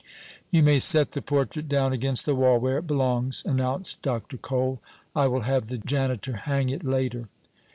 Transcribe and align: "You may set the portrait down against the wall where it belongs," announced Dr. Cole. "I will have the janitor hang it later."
"You 0.49 0.63
may 0.63 0.79
set 0.79 1.11
the 1.11 1.21
portrait 1.21 1.69
down 1.69 1.93
against 1.93 2.25
the 2.25 2.33
wall 2.33 2.57
where 2.59 2.79
it 2.79 2.87
belongs," 2.87 3.43
announced 3.45 4.01
Dr. 4.01 4.37
Cole. 4.37 4.81
"I 5.15 5.27
will 5.27 5.41
have 5.41 5.67
the 5.67 5.77
janitor 5.77 6.37
hang 6.37 6.69
it 6.71 6.83
later." 6.83 7.27